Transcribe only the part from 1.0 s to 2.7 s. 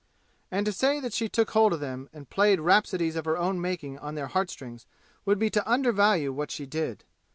she took hold of them and played